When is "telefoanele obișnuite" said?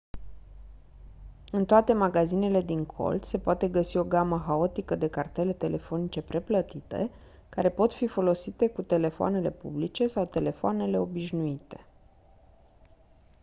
10.25-11.85